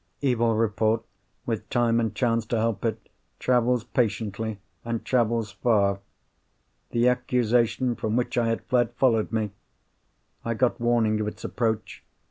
[0.21, 1.03] Evil report,
[1.45, 3.07] with time and chance to help it,
[3.37, 5.99] travels patiently, and travels far.
[6.89, 9.51] The accusation from which I had fled followed me.
[10.43, 12.03] I got warning of its approach.